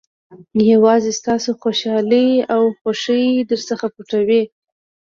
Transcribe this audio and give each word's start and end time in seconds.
یوازې 0.73 1.11
ستاسو 1.19 1.49
خوشالۍ 1.61 2.29
او 2.53 2.61
خوښۍ 2.79 3.25
درڅخه 3.49 3.87
پټوي. 3.95 4.43